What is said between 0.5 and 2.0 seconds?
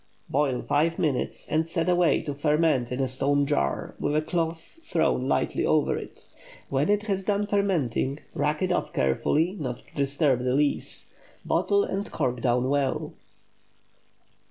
five minutes, and set